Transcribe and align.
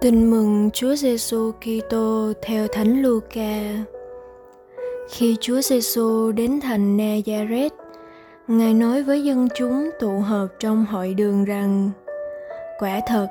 Tin 0.00 0.30
mừng 0.30 0.70
Chúa 0.72 0.94
Giêsu 0.94 1.52
Kitô 1.52 2.32
theo 2.42 2.66
Thánh 2.68 3.02
Luca. 3.02 3.84
Khi 5.10 5.36
Chúa 5.40 5.60
Giêsu 5.60 6.32
đến 6.32 6.60
thành 6.60 6.96
Nazareth, 6.96 7.70
Ngài 8.48 8.74
nói 8.74 9.02
với 9.02 9.24
dân 9.24 9.48
chúng 9.54 9.90
tụ 10.00 10.18
họp 10.18 10.48
trong 10.60 10.86
hội 10.86 11.14
đường 11.14 11.44
rằng: 11.44 11.90
Quả 12.78 13.00
thật, 13.06 13.26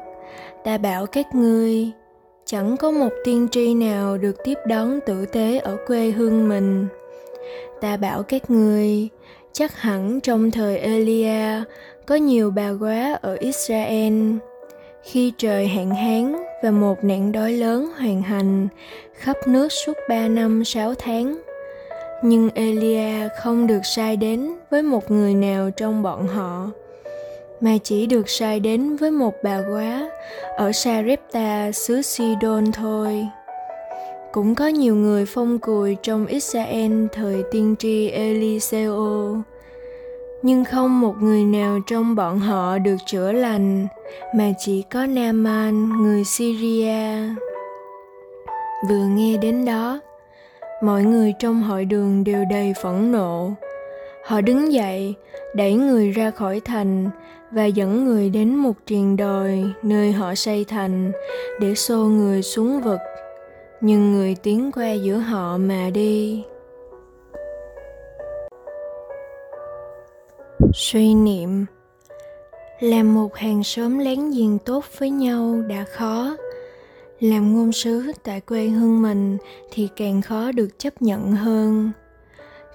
ta 0.64 0.78
bảo 0.78 1.06
các 1.06 1.36
ngươi, 1.36 1.92
chẳng 2.46 2.78
có 2.78 2.92
một 2.92 3.12
tiên 3.24 3.48
tri 3.52 3.74
nào 3.74 4.18
được 4.18 4.36
tiếp 4.44 4.58
đón 4.66 5.00
tử 5.06 5.26
tế 5.26 5.58
ở 5.58 5.78
quê 5.88 6.12
hương 6.12 6.50
mình. 6.50 6.88
Ta 7.82 7.98
bảo 7.98 8.24
các 8.24 8.50
ngươi, 8.50 9.10
chắc 9.54 9.82
hẳn 9.82 10.20
trong 10.20 10.52
thời 10.52 10.78
Elia 10.78 11.64
có 12.06 12.16
nhiều 12.16 12.52
bà 12.52 12.72
quá 12.80 13.20
ở 13.22 13.38
Israel 13.40 14.32
khi 15.04 15.34
trời 15.38 15.68
hạn 15.68 15.90
hán 15.96 16.49
và 16.64 16.72
một 16.72 17.04
nạn 17.04 17.32
đói 17.32 17.52
lớn 17.52 17.90
hoàn 17.98 18.22
hành 18.22 18.68
khắp 19.14 19.38
nước 19.48 19.72
suốt 19.72 19.94
ba 20.10 20.28
năm 20.28 20.66
sáu 20.66 20.94
tháng. 20.96 21.38
Nhưng 22.24 22.50
Elia 22.54 23.28
không 23.40 23.68
được 23.68 23.82
sai 23.84 24.18
đến 24.18 24.50
với 24.70 24.84
một 24.84 25.12
người 25.12 25.34
nào 25.34 25.72
trong 25.72 26.04
bọn 26.04 26.28
họ, 26.28 26.72
mà 27.62 27.78
chỉ 27.84 28.06
được 28.06 28.30
sai 28.30 28.60
đến 28.60 28.96
với 28.96 29.12
một 29.12 29.34
bà 29.44 29.62
quá 29.72 30.10
ở 30.58 30.72
Sarepta 30.72 31.72
xứ 31.72 32.02
Sidon 32.02 32.72
thôi. 32.72 33.28
Cũng 34.32 34.56
có 34.56 34.68
nhiều 34.68 34.96
người 34.96 35.26
phong 35.26 35.60
cùi 35.60 35.96
trong 36.04 36.26
Israel 36.26 37.06
thời 37.12 37.44
tiên 37.52 37.76
tri 37.80 38.10
Eliseo, 38.10 39.36
nhưng 40.42 40.66
không 40.66 41.02
một 41.02 41.16
người 41.22 41.44
nào 41.44 41.80
trong 41.88 42.16
bọn 42.16 42.40
họ 42.40 42.78
được 42.78 42.96
chữa 43.06 43.32
lành 43.32 43.88
mà 44.36 44.52
chỉ 44.58 44.82
có 44.82 45.06
Naaman 45.06 45.90
người 45.90 46.24
Syria. 46.24 47.20
Vừa 48.90 49.06
nghe 49.06 49.38
đến 49.38 49.66
đó, 49.66 50.00
mọi 50.84 51.04
người 51.04 51.34
trong 51.40 51.64
hội 51.64 51.86
đường 51.86 52.24
đều 52.24 52.46
đầy 52.50 52.74
phẫn 52.84 53.12
nộ. 53.12 53.52
Họ 54.26 54.42
đứng 54.42 54.74
dậy, 54.74 55.14
đẩy 55.56 55.74
người 55.74 56.12
ra 56.12 56.32
khỏi 56.32 56.62
thành 56.66 57.10
và 57.52 57.66
dẫn 57.66 58.06
người 58.06 58.30
đến 58.30 58.56
một 58.56 58.74
triền 58.86 59.18
đồi 59.18 59.64
nơi 59.84 60.12
họ 60.12 60.36
xây 60.36 60.66
thành 60.66 61.12
để 61.60 61.76
xô 61.76 61.98
người 61.98 62.42
xuống 62.42 62.82
vực. 62.82 63.00
Nhưng 63.82 64.12
người 64.12 64.36
tiến 64.44 64.72
qua 64.72 64.92
giữa 64.92 65.18
họ 65.18 65.58
mà 65.58 65.90
đi. 65.94 66.44
Suy 70.74 71.14
niệm. 71.14 71.66
Làm 72.80 73.14
một 73.14 73.36
hàng 73.36 73.64
xóm 73.64 74.00
láng 74.00 74.32
giềng 74.32 74.58
tốt 74.66 74.84
với 74.98 75.10
nhau 75.10 75.62
đã 75.68 75.84
khó. 75.84 76.38
Làm 77.20 77.54
ngôn 77.54 77.72
sứ 77.72 78.12
tại 78.24 78.42
quê 78.42 78.68
hương 78.68 79.02
mình 79.02 79.38
thì 79.72 79.88
càng 79.96 80.22
khó 80.22 80.52
được 80.52 80.80
chấp 80.80 81.02
nhận 81.02 81.32
hơn. 81.32 81.92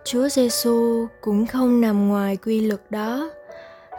Chúa 0.05 0.29
giêsu 0.29 1.07
cũng 1.21 1.47
không 1.47 1.81
nằm 1.81 2.09
ngoài 2.09 2.37
quy 2.37 2.61
luật 2.61 2.81
đó. 2.91 3.31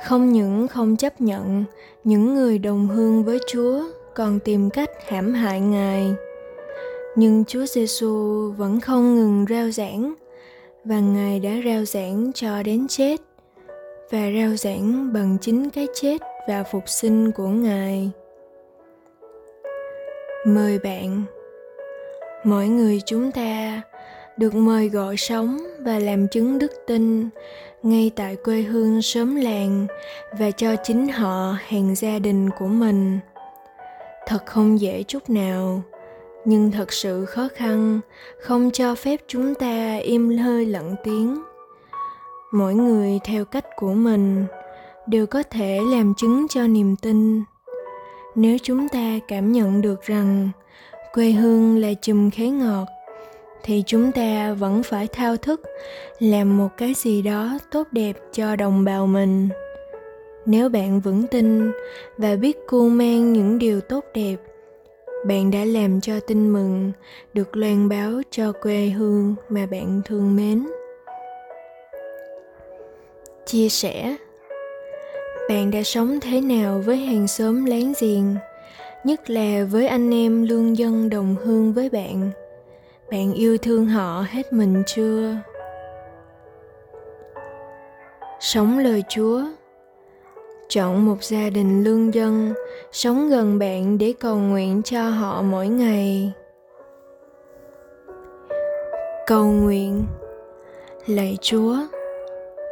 Không 0.05 0.31
những 0.31 0.67
không 0.67 0.97
chấp 0.97 1.21
nhận, 1.21 1.63
những 2.03 2.35
người 2.35 2.59
đồng 2.59 2.87
hương 2.87 3.23
với 3.23 3.39
chúa 3.47 3.83
còn 4.15 4.39
tìm 4.39 4.69
cách 4.69 4.89
hãm 5.07 5.33
hại 5.33 5.61
ngài. 5.61 6.13
Nhưng 7.15 7.45
chúa 7.45 7.65
giêsu 7.65 8.51
vẫn 8.57 8.79
không 8.79 9.15
ngừng 9.15 9.45
rao 9.49 9.71
giảng, 9.71 10.13
và 10.85 10.99
ngài 10.99 11.39
đã 11.39 11.51
rao 11.65 11.85
giảng 11.85 12.31
cho 12.33 12.63
đến 12.63 12.87
chết 12.87 13.21
và 14.09 14.31
rao 14.39 14.55
giảng 14.55 15.13
bằng 15.13 15.37
chính 15.41 15.69
cái 15.69 15.87
chết 15.93 16.17
và 16.47 16.63
phục 16.63 16.89
sinh 16.89 17.31
của 17.31 17.47
ngài. 17.47 18.11
Mời 20.45 20.79
bạn, 20.79 21.23
mỗi 22.43 22.67
người 22.67 23.01
chúng 23.05 23.31
ta 23.31 23.81
được 24.37 24.55
mời 24.55 24.89
gọi 24.89 25.17
sống 25.17 25.57
và 25.79 25.99
làm 25.99 26.27
chứng 26.27 26.59
đức 26.59 26.71
tin 26.87 27.29
ngay 27.83 28.11
tại 28.15 28.35
quê 28.35 28.61
hương 28.61 29.01
sớm 29.01 29.35
làng 29.35 29.87
và 30.39 30.51
cho 30.51 30.75
chính 30.83 31.07
họ 31.07 31.57
hàng 31.67 31.95
gia 31.95 32.19
đình 32.19 32.49
của 32.49 32.67
mình. 32.67 33.19
Thật 34.27 34.45
không 34.45 34.79
dễ 34.79 35.03
chút 35.03 35.29
nào, 35.29 35.81
nhưng 36.45 36.71
thật 36.71 36.93
sự 36.93 37.25
khó 37.25 37.47
khăn 37.55 37.99
không 38.41 38.71
cho 38.71 38.95
phép 38.95 39.19
chúng 39.27 39.55
ta 39.55 39.95
im 39.95 40.37
hơi 40.37 40.65
lặng 40.65 40.95
tiếng 41.03 41.41
mỗi 42.55 42.75
người 42.75 43.19
theo 43.23 43.45
cách 43.45 43.65
của 43.75 43.93
mình 43.93 44.45
đều 45.07 45.25
có 45.25 45.43
thể 45.43 45.79
làm 45.91 46.13
chứng 46.17 46.47
cho 46.49 46.67
niềm 46.67 46.95
tin. 46.95 47.43
Nếu 48.35 48.57
chúng 48.63 48.87
ta 48.89 49.19
cảm 49.27 49.51
nhận 49.51 49.81
được 49.81 50.01
rằng 50.01 50.49
quê 51.13 51.31
hương 51.31 51.77
là 51.77 51.93
chùm 52.01 52.29
khế 52.29 52.47
ngọt, 52.49 52.85
thì 53.63 53.83
chúng 53.85 54.11
ta 54.11 54.53
vẫn 54.53 54.83
phải 54.83 55.07
thao 55.07 55.37
thức 55.37 55.61
làm 56.19 56.57
một 56.57 56.69
cái 56.77 56.93
gì 56.93 57.21
đó 57.21 57.57
tốt 57.71 57.87
đẹp 57.91 58.13
cho 58.31 58.55
đồng 58.55 58.83
bào 58.83 59.07
mình. 59.07 59.49
Nếu 60.45 60.69
bạn 60.69 60.99
vững 60.99 61.27
tin 61.27 61.71
và 62.17 62.35
biết 62.35 62.57
cu 62.67 62.89
mang 62.89 63.33
những 63.33 63.59
điều 63.59 63.81
tốt 63.81 64.03
đẹp, 64.13 64.35
bạn 65.27 65.51
đã 65.51 65.65
làm 65.65 66.01
cho 66.01 66.19
tin 66.19 66.53
mừng 66.53 66.91
được 67.33 67.57
loan 67.57 67.89
báo 67.89 68.21
cho 68.31 68.51
quê 68.51 68.85
hương 68.89 69.35
mà 69.49 69.65
bạn 69.65 70.01
thương 70.05 70.35
mến 70.35 70.65
chia 73.45 73.69
sẻ. 73.69 74.15
Bạn 75.49 75.71
đã 75.71 75.83
sống 75.83 76.19
thế 76.19 76.41
nào 76.41 76.81
với 76.85 76.97
hàng 76.97 77.27
xóm 77.27 77.65
láng 77.65 77.93
giềng, 78.01 78.35
nhất 79.03 79.29
là 79.29 79.65
với 79.71 79.87
anh 79.87 80.13
em 80.13 80.43
lương 80.43 80.77
dân 80.77 81.09
đồng 81.09 81.35
hương 81.35 81.73
với 81.73 81.89
bạn? 81.89 82.31
Bạn 83.11 83.33
yêu 83.33 83.57
thương 83.57 83.85
họ 83.85 84.25
hết 84.29 84.53
mình 84.53 84.83
chưa? 84.87 85.35
Sống 88.39 88.79
lời 88.79 89.03
chúa. 89.09 89.41
Chọn 90.69 91.05
một 91.05 91.23
gia 91.23 91.49
đình 91.49 91.83
lương 91.83 92.13
dân, 92.13 92.53
sống 92.91 93.29
gần 93.29 93.59
bạn 93.59 93.97
để 93.97 94.13
cầu 94.19 94.35
nguyện 94.35 94.81
cho 94.83 95.09
họ 95.09 95.41
mỗi 95.41 95.67
ngày. 95.67 96.31
Cầu 99.27 99.45
nguyện. 99.45 100.05
Lạy 101.07 101.37
chúa 101.41 101.77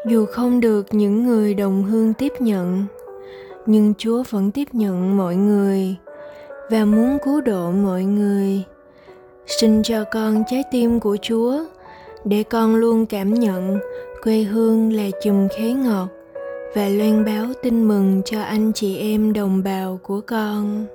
dù 0.06 0.25
không 0.25 0.59
được 0.59 0.94
những 0.94 1.28
người 1.28 1.53
đồng 1.53 1.84
hương 1.84 2.14
tiếp 2.14 2.34
nhận, 2.40 2.86
nhưng 3.66 3.94
chúa 3.97 4.24
vẫn 4.30 4.52
tiếp 4.52 4.68
nhận 4.72 5.18
mọi 5.18 5.36
người 5.36 5.96
và 6.69 6.86
muốn 6.86 7.18
cứu 7.25 7.41
độ 7.41 7.72
mọi 7.72 8.03
người. 8.03 8.63
Xin 9.47 9.84
cho 9.84 10.03
con 10.12 10.44
trái 10.50 10.63
tim 10.72 11.00
của 11.00 11.18
chúa 11.22 11.63
để 12.25 12.44
con 12.44 12.75
luôn 12.75 13.06
cảm 13.06 13.34
nhận 13.34 13.80
quê 14.24 14.44
hương 14.44 14.94
là 14.94 15.09
chùm 15.24 15.47
khế 15.58 15.74
ngọt 15.74 16.08
và 16.75 16.90
loan 16.90 17.25
báo 17.25 17.46
tin 17.62 17.88
mừng 17.88 18.22
cho 18.25 18.42
anh 18.42 18.72
chị 18.74 18.97
em 18.97 19.34
đồng 19.34 19.63
bào 19.63 20.00
của 20.04 20.22
con. 20.22 20.86